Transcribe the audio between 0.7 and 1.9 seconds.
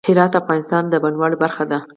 د بڼوالۍ برخه ده.